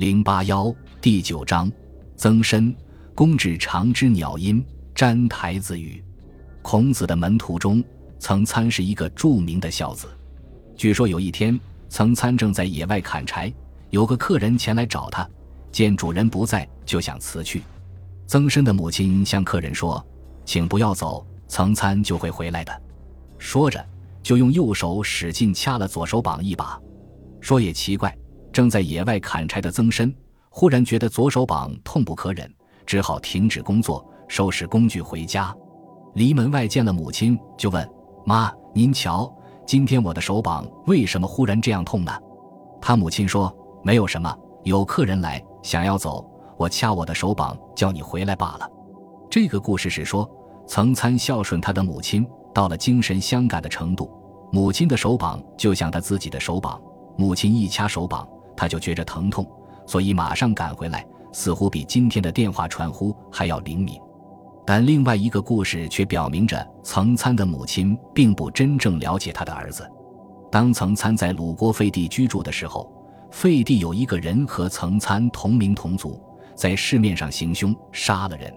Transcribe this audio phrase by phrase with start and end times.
[0.00, 1.70] 零八幺第九章，
[2.16, 2.74] 曾参
[3.14, 6.02] 公至长之鸟音，瞻台子语。
[6.62, 7.84] 孔子的门徒中，
[8.18, 10.08] 曾参是一个著名的孝子。
[10.74, 11.60] 据说有一天，
[11.90, 13.52] 曾参正在野外砍柴，
[13.90, 15.28] 有个客人前来找他，
[15.70, 17.62] 见主人不在，就想辞去。
[18.26, 20.02] 曾参的母亲向客人说
[20.46, 22.82] ：“请不要走，曾参就会回来的。”
[23.36, 23.86] 说着，
[24.22, 26.80] 就用右手使劲掐了左手膀一把。
[27.42, 28.16] 说也奇怪。
[28.52, 30.12] 正在野外砍柴的曾参，
[30.48, 32.52] 忽然觉得左手膀痛不可忍，
[32.84, 35.54] 只好停止工作，收拾工具回家。
[36.14, 37.88] 离门外见了母亲，就问
[38.26, 39.32] ：“妈，您瞧，
[39.64, 42.12] 今天我的手膀为什么忽然这样痛呢？”
[42.82, 43.54] 他母亲说
[43.84, 48.68] ：“没有什么，有客人来，想要走，我掐我的手膀，叫你回来罢了。”
[49.30, 50.28] 这个故事是说，
[50.66, 54.10] 曾参孝顺他的母亲，到了精神相感的程度，
[54.50, 56.80] 母亲的手膀就像他自己的手膀，
[57.16, 58.28] 母亲一掐手膀。
[58.60, 59.46] 他就觉着疼痛，
[59.86, 63.98] 所以马上赶回来，似乎比今天的电话传呼还要灵敏。
[64.66, 69.90] 但另外一个故事却表明着，曾参的母亲并不真正了解他的儿子。
[70.52, 72.92] 当曾参在鲁国废地居住的时候，
[73.30, 76.20] 废地有一个人和曾参同名同族，
[76.54, 78.52] 在市面上行凶，杀了人。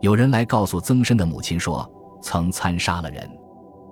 [0.00, 1.88] 有人来告诉曾参的母亲说，
[2.20, 3.30] 曾参杀了人。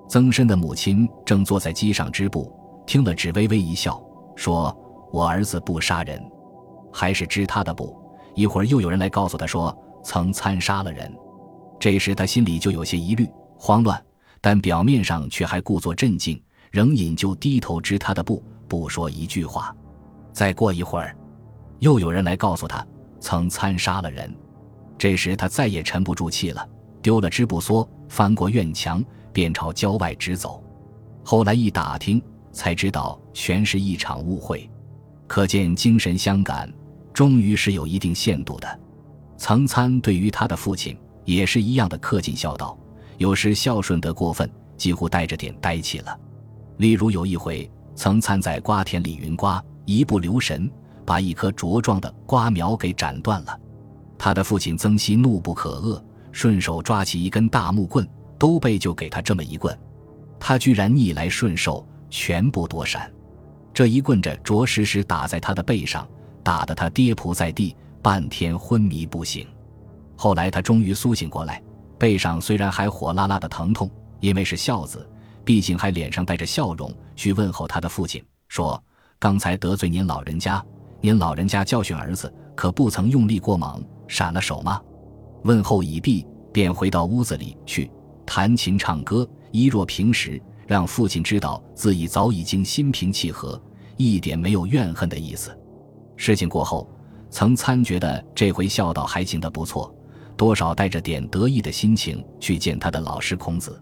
[0.08, 2.52] 曾参的母亲正坐在机上织布，
[2.84, 4.02] 听了只微微一笑，
[4.34, 4.76] 说。
[5.16, 6.22] 我儿子不杀人，
[6.92, 7.98] 还是织他的布。
[8.34, 11.10] 一会儿又有人来告诉他说曾参杀了人，
[11.80, 13.98] 这时他心里就有些疑虑、慌乱，
[14.42, 16.38] 但表面上却还故作镇静，
[16.70, 19.74] 仍引就低头织他的布，不说一句话。
[20.34, 21.16] 再过一会儿，
[21.78, 22.86] 又有人来告诉他
[23.18, 24.30] 曾参杀了人，
[24.98, 26.68] 这时他再也沉不住气了，
[27.00, 30.62] 丢了织布梭，翻过院墙，便朝郊外直走。
[31.24, 34.70] 后来一打听，才知道全是一场误会。
[35.26, 36.72] 可见精神相感，
[37.12, 38.80] 终于是有一定限度的。
[39.36, 42.78] 曾参对于他的父亲也是一样的恪尽孝道，
[43.18, 46.18] 有时孝顺得过分，几乎带着点呆气了。
[46.78, 50.70] 例如有一回，曾参在瓜田里云瓜，一不留神
[51.04, 53.60] 把一棵茁壮的瓜苗给斩断了。
[54.18, 58.06] 他的父亲曾皙怒不可遏，顺手抓起一根大木棍，
[58.38, 59.76] 都被就给他这么一棍，
[60.38, 63.10] 他居然逆来顺受，全部躲闪。
[63.76, 66.08] 这一棍着着实实打在他的背上，
[66.42, 69.46] 打得他跌仆在地，半天昏迷不醒。
[70.16, 71.62] 后来他终于苏醒过来，
[71.98, 75.06] 背上虽然还火辣辣的疼痛，因为是孝子，
[75.44, 78.82] 毕竟还脸上带着笑容去问候他的父亲，说
[79.20, 80.64] ：“刚才得罪您老人家，
[81.02, 84.80] 您老人家教训儿子，可不曾用力过猛，闪了手吗？”
[85.44, 87.90] 问候已毕，便回到屋子里去
[88.24, 90.40] 弹琴唱歌，一若平时。
[90.66, 93.56] 让父亲知道自己早已经心平气和，
[93.96, 95.56] 一点没有怨恨的意思。
[96.16, 96.88] 事情过后，
[97.30, 99.94] 曾参觉得这回孝道还行得不错，
[100.36, 103.80] 多少带着点得意的心情去见他的老师孔子。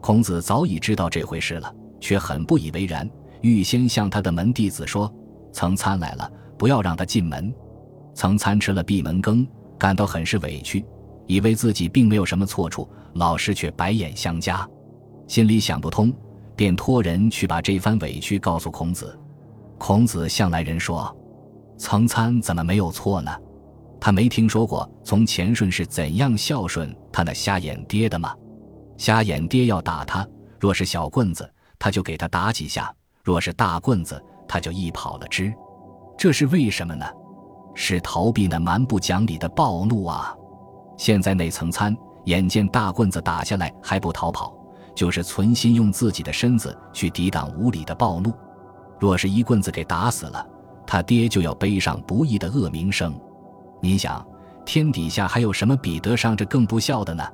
[0.00, 3.08] 孔子早已知道这回事了，却很不以为然，
[3.40, 5.12] 预先向他的门弟子说
[5.50, 7.52] ：“曾参来了，不要让他进门。”
[8.14, 9.46] 曾参吃了闭门羹，
[9.78, 10.84] 感到很是委屈，
[11.26, 14.68] 以为自己并没有什么错处，老师却白眼相加。
[15.26, 16.12] 心里想不通，
[16.54, 19.18] 便托人去把这番委屈告诉孔子。
[19.86, 21.14] 孔子向来人说
[21.76, 23.30] ：“曾参怎么没有错呢？
[24.00, 28.34] 他没听说过从前顺是怎样孝顺他那瞎眼爹的吗？
[28.96, 30.26] 瞎眼爹要打他，
[30.58, 31.46] 若是小棍子，
[31.78, 32.84] 他就给他打几下；
[33.22, 34.18] 若是大棍子，
[34.48, 35.52] 他就一跑了之。
[36.16, 37.04] 这是为什么呢？
[37.74, 40.34] 是逃避那蛮不讲理的暴怒啊！
[40.96, 41.94] 现在那曾参
[42.24, 44.50] 眼见大棍子打下来还不逃跑。”
[44.96, 48.32] 就是存心用自己的身子去抵挡无理的暴怒，
[48.98, 50.46] 若是一棍子给打死了，
[50.86, 53.14] 他爹就要背上不义的恶名声。
[53.80, 54.24] 您想，
[54.64, 57.24] 天底下还有什么比得上这更不孝的呢？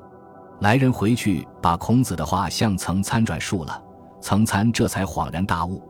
[0.60, 3.82] 来人回去把孔子的话向曾参转述了，
[4.20, 5.82] 曾参这才恍然大悟，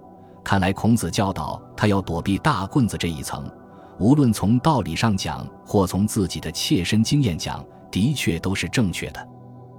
[0.44, 3.50] 看来孔子教导他要躲避大棍子这一层，
[3.98, 9.28] 无论从道理上讲，或从自己的切身经验讲，的确都是正确的。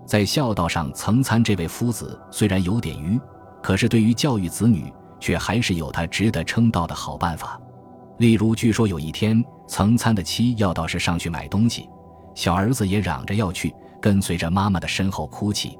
[0.06, 3.18] 在孝道上，曾参这位夫子虽然有点愚，
[3.62, 4.92] 可是对于教育子女，
[5.22, 7.58] 却还是有他值得称道的好办法。
[8.18, 11.90] 例如，据说有一天，曾参的妻要到市上去买东西，
[12.36, 15.80] 小儿子也嚷着要去，跟随着妈妈的身后哭泣。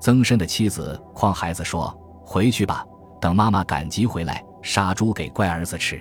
[0.00, 1.92] 曾参的妻子诓孩子说
[2.24, 2.86] ：“回去吧，
[3.20, 6.00] 等妈妈赶集回来，杀猪给乖儿子吃。”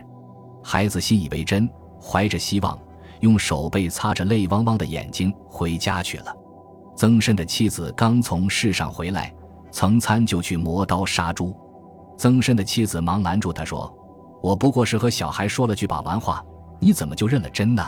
[0.64, 1.70] 孩子信以为真，
[2.02, 2.78] 怀着希望，
[3.22, 6.36] 用手背擦着泪汪汪的眼睛回家去了。
[6.96, 9.34] 曾参的妻子刚从市上回来，
[9.72, 11.56] 曾参就去磨刀杀猪。
[12.18, 13.94] 曾参的妻子忙拦住他说
[14.42, 16.44] ：“我不过是和小孩说了句把玩话，
[16.80, 17.84] 你怎么就认了真呢？”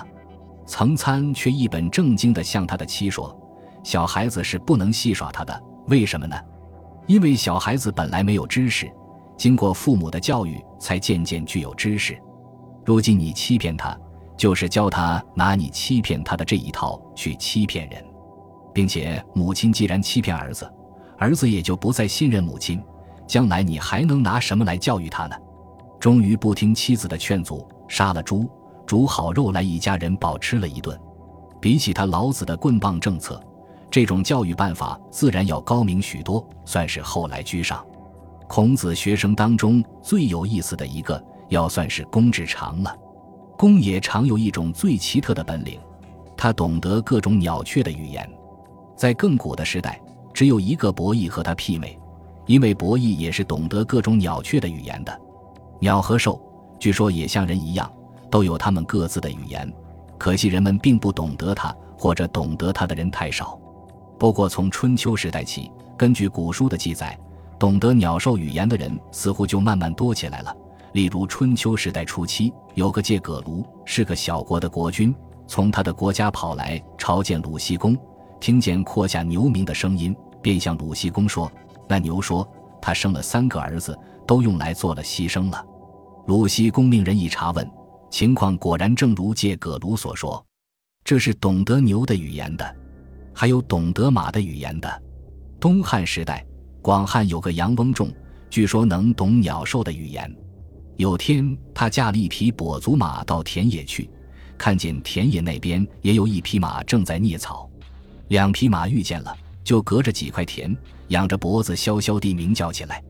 [0.68, 3.38] 曾参却一本正经地向他的妻说
[3.84, 6.36] ：“小孩子是不能戏耍他的，为什么呢？
[7.06, 8.92] 因为小孩子本来没有知识，
[9.38, 12.20] 经过父母的教育，才渐渐具有知识。
[12.84, 13.96] 如今你欺骗他，
[14.36, 18.04] 就是教他拿你欺骗他的这一套去欺骗人，
[18.74, 20.68] 并且母亲既然欺骗儿子，
[21.20, 22.84] 儿子也就不再信任母亲，
[23.28, 25.36] 将来你还能拿什么来教育他呢？
[26.00, 28.50] 终于不听妻子的劝阻，杀了猪。”
[28.86, 30.96] 煮好肉来，一家人饱吃了一顿。
[31.60, 33.42] 比起他老子的棍棒政策，
[33.90, 37.84] 这种教育办法自然要高明许多，算是后来居上。
[38.48, 41.20] 孔子学生当中最有意思的一个，
[41.50, 42.96] 要算是公冶长了。
[43.58, 45.80] 公冶长有一种最奇特的本领，
[46.38, 48.30] 他懂得各种鸟雀的语言。
[48.96, 50.00] 在更古的时代，
[50.32, 51.98] 只有一个伯弈和他媲美，
[52.46, 55.22] 因为伯弈也是懂得各种鸟雀的语言的。
[55.80, 56.42] 鸟和兽，
[56.80, 57.92] 据说也像人一样。
[58.28, 59.72] 都有他们各自的语言，
[60.18, 63.58] 可惜人们并不懂得它，或者懂得它的人太少。
[64.20, 67.18] 不过从春秋时代起，根据古书的记载，
[67.58, 70.54] 懂得鸟兽语言的人似乎就慢慢多起来了。
[70.92, 75.16] 例如春秋时代初期，有个借葛卢，是个小国的国君，
[75.48, 77.98] 从他的国家跑来朝见鲁西公，
[78.42, 81.50] 听见胯下牛鸣的声音，便向鲁西公说
[81.88, 82.48] ：“那牛说，
[82.82, 83.98] 他生了三个儿子，
[84.28, 85.66] 都用来做了牺牲了。”
[86.28, 87.70] 鲁西公命人一查问。
[88.12, 90.44] 情况果然正如借葛卢所说，
[91.04, 92.76] 这是懂得牛的语言的，
[93.34, 95.04] 还有懂得马的语言的。
[95.60, 96.46] 东汉时代，
[96.82, 98.10] 广汉有个杨翁仲，
[98.50, 100.34] 据说能懂鸟兽的语言。
[100.96, 104.10] 有天，他驾了一匹跛足马到田野去，
[104.58, 107.70] 看见田野那边也有一匹马正在啮草，
[108.30, 110.74] 两匹马遇见了，就隔着几块田，
[111.10, 113.04] 仰着脖子萧萧地鸣叫起来。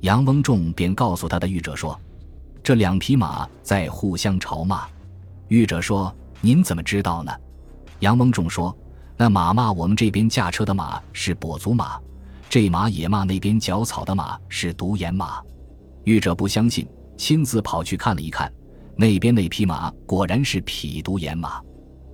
[0.00, 1.98] 杨翁仲便告诉他的御者说。
[2.62, 4.86] 这两匹马在互相嘲骂，
[5.48, 6.10] 御者说
[6.40, 7.30] ：“您怎么知道呢？”
[8.00, 8.74] 杨翁仲说
[9.18, 12.00] ：“那马骂我们这边驾车的马是跛足马，
[12.48, 15.42] 这马也骂那边嚼草的马是独眼马。”
[16.04, 16.88] 御者不相信，
[17.18, 18.50] 亲自跑去看了一看，
[18.96, 21.60] 那边那匹马果然是匹独眼马。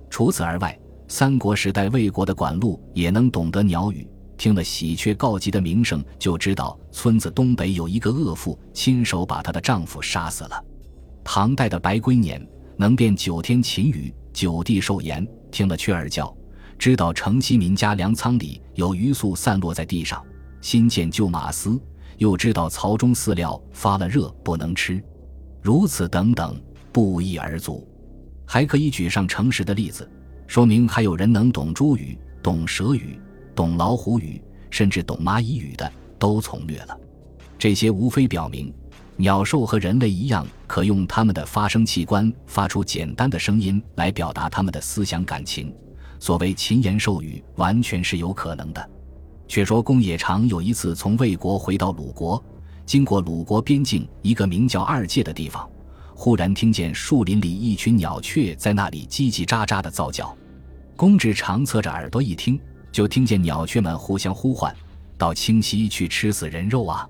[0.09, 4.05] 除此而外，三国时代魏国的管路也能懂得鸟语。
[4.41, 10.65] 听了喜鹊告急的名声，就知道村子东北有一个恶妇，亲手把她的丈夫杀死了。
[11.23, 12.43] 唐代的白龟年
[12.75, 16.35] 能辨九天秦雨，九地兽言，听了雀儿叫，
[16.79, 20.19] 知道城西民家粮仓里有鱼粟散落在地上，
[20.59, 21.79] 新建旧马司，
[22.17, 24.99] 又知道槽中饲料发了热不能吃，
[25.61, 26.59] 如此等等，
[26.91, 27.87] 不一而足。
[28.47, 30.09] 还可以举上诚实的例子，
[30.47, 33.19] 说明还有人能懂珠语，懂蛇语。
[33.55, 36.97] 懂老虎语，甚至懂蚂蚁语的，都从略了。
[37.57, 38.73] 这些无非表明，
[39.17, 45.73] 鸟兽和人类一样，可用它们的发声器官发出简单的声音来表达他们的思想感情。
[46.19, 48.89] 所谓禽言兽语，完全是有可能的。
[49.47, 52.43] 却说公冶长有一次从魏国回到鲁国，
[52.85, 55.69] 经过鲁国边境一个名叫二界的地方，
[56.15, 60.35] 忽然听见树林里一群鸟雀在那里叽叽喳喳的噪叫。
[60.95, 62.59] 公冶长侧着耳朵一听。
[62.91, 64.75] 就听见鸟雀们互相呼唤
[65.17, 67.07] ：“到清溪去吃死人肉啊！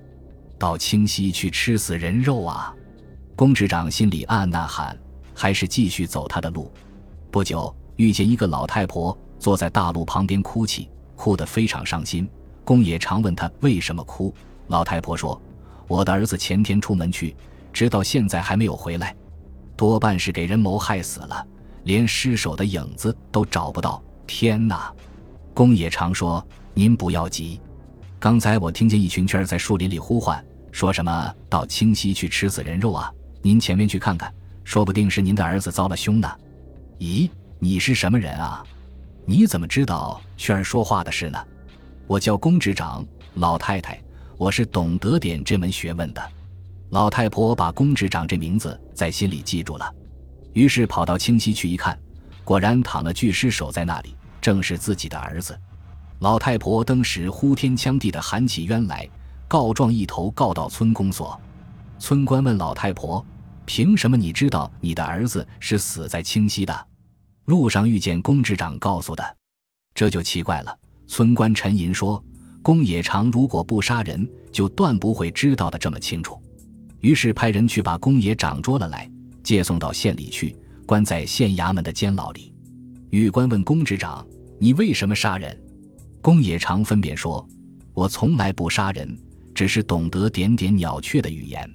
[0.59, 2.73] 到清溪去吃死人肉啊！”
[3.35, 4.95] 公执长心里暗暗呐喊，
[5.33, 6.71] 还是继续走他的路。
[7.31, 12.29] 不久，遇见一个老太婆坐在大路旁边哭泣，哭得非常伤心。
[12.63, 14.33] 公冶常问她为什么哭，
[14.67, 15.41] 老太婆说
[15.87, 17.35] ：“我的儿子前天出门去，
[17.73, 19.15] 直到现在还没有回来，
[19.75, 21.43] 多半是给人谋害死了，
[21.85, 24.03] 连尸首的影子都找不到。
[24.27, 24.93] 天哪！”
[25.53, 27.59] 公爷常说：“您不要急，
[28.19, 33.11] 刚才我听见一群雀儿在树林里呼唤，说什么到清溪去吃死人肉啊！
[33.41, 36.29] 您前面去看看，说不定是您的儿子遭了凶呢。”
[36.99, 37.29] 咦，
[37.59, 38.63] 你是什么人啊？
[39.25, 41.37] 你怎么知道雀儿说话的事呢？
[42.07, 43.05] 我叫公执长，
[43.35, 44.01] 老太太，
[44.37, 46.21] 我是懂得点这门学问的。
[46.91, 49.93] 老太婆把公执长这名字在心里记住了，
[50.53, 51.97] 于是跑到清溪去一看，
[52.43, 54.15] 果然躺了具尸首在那里。
[54.41, 55.57] 正是自己的儿子，
[56.19, 59.07] 老太婆登时呼天抢地的喊起冤来，
[59.47, 61.39] 告状一头告到村公所。
[61.99, 63.23] 村官问老太婆
[63.65, 66.87] ：“凭什么你知道你的儿子是死在清溪的？
[67.45, 69.37] 路上遇见公执长告诉的。”
[69.93, 70.75] 这就奇怪了。
[71.05, 72.23] 村官沉吟说
[72.63, 76.41] ：“公冶长如果不杀人，就断不会知道的这么清楚。”
[77.01, 79.09] 于是派人去把公冶长捉了来，
[79.43, 80.55] 借送到县里去，
[80.85, 82.53] 关在县衙门的监牢里。
[83.09, 84.25] 狱官问公执长
[84.61, 85.59] ：“你为什么杀人？”
[86.21, 87.43] 公冶长分辨说
[87.95, 89.17] ：“我从来不杀人，
[89.55, 91.67] 只是懂得点点鸟雀的语言。”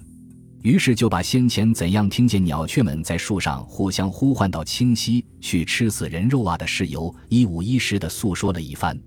[0.63, 8.97] 于是就把先前怎样听见鸟雀们在树上互相呼唤到清溪去吃死人肉啊的事由一五一十的诉说了一番。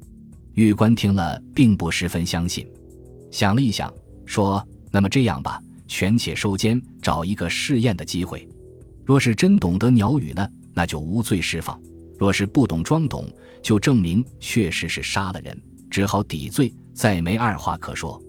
[0.54, 2.66] 玉官听了，并不十分相信，
[3.30, 3.92] 想了一想，
[4.26, 5.58] 说：“那么这样吧，
[5.88, 8.46] 权且收监，找一个试验的机会。
[9.06, 11.78] 若是真懂得鸟语呢，那就无罪释放；
[12.20, 13.26] 若是不懂装懂，
[13.62, 15.58] 就证明确实是杀了人，
[15.90, 18.22] 只好抵罪，再没二话可说。”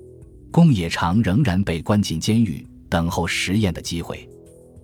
[0.50, 4.26] 宫野长仍然被关进监狱，等候实验的机会，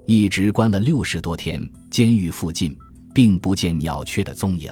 [0.05, 1.65] 一直关了六十多天。
[1.89, 2.77] 监狱附近
[3.13, 4.69] 并不见鸟雀的踪影。